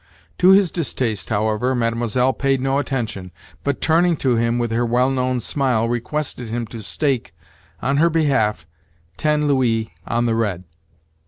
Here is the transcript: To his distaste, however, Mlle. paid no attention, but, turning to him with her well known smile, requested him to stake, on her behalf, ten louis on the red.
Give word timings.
To 0.39 0.49
his 0.49 0.71
distaste, 0.71 1.29
however, 1.29 1.75
Mlle. 1.75 2.33
paid 2.33 2.59
no 2.59 2.79
attention, 2.79 3.31
but, 3.63 3.81
turning 3.81 4.17
to 4.17 4.35
him 4.35 4.57
with 4.57 4.71
her 4.71 4.83
well 4.83 5.11
known 5.11 5.39
smile, 5.39 5.87
requested 5.87 6.47
him 6.47 6.65
to 6.73 6.81
stake, 6.81 7.35
on 7.83 7.97
her 7.97 8.09
behalf, 8.09 8.65
ten 9.17 9.47
louis 9.47 9.93
on 10.07 10.25
the 10.25 10.33
red. 10.33 10.63